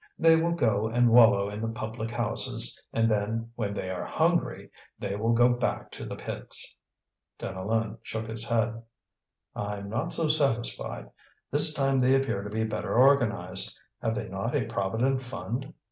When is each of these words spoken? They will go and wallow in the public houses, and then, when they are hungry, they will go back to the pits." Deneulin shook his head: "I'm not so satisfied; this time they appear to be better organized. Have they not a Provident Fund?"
They 0.17 0.35
will 0.35 0.53
go 0.53 0.87
and 0.87 1.11
wallow 1.11 1.47
in 1.51 1.61
the 1.61 1.67
public 1.67 2.09
houses, 2.09 2.83
and 2.91 3.07
then, 3.07 3.51
when 3.53 3.71
they 3.75 3.87
are 3.91 4.03
hungry, 4.03 4.71
they 4.97 5.15
will 5.15 5.31
go 5.33 5.49
back 5.49 5.91
to 5.91 6.05
the 6.07 6.15
pits." 6.15 6.75
Deneulin 7.37 7.99
shook 8.01 8.25
his 8.25 8.43
head: 8.43 8.81
"I'm 9.55 9.91
not 9.91 10.11
so 10.11 10.27
satisfied; 10.27 11.11
this 11.51 11.71
time 11.75 11.99
they 11.99 12.15
appear 12.15 12.41
to 12.41 12.49
be 12.49 12.63
better 12.63 12.97
organized. 12.97 13.79
Have 14.01 14.15
they 14.15 14.27
not 14.27 14.55
a 14.55 14.65
Provident 14.65 15.21
Fund?" 15.21 15.71